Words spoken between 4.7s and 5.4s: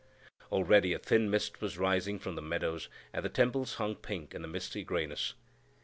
grayness.